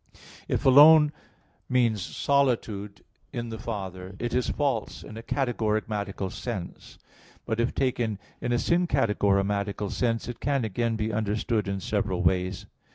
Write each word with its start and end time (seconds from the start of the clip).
If 0.47 0.65
"alone" 0.65 1.11
means 1.69 2.01
solitude 2.01 3.03
in 3.31 3.49
the 3.49 3.59
Father, 3.59 4.15
it 4.17 4.33
is 4.33 4.49
false 4.49 5.03
in 5.03 5.15
a 5.15 5.21
categorematical 5.21 6.31
sense; 6.31 6.97
but 7.45 7.59
if 7.59 7.75
taken 7.75 8.17
in 8.41 8.51
a 8.51 8.55
syncategorematical 8.57 9.91
sense 9.91 10.27
it 10.27 10.39
can 10.39 10.65
again 10.65 10.95
be 10.95 11.13
understood 11.13 11.67
in 11.67 11.81
several 11.81 12.23
ways. 12.23 12.65